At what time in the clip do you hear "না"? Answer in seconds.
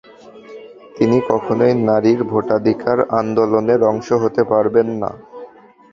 5.01-5.11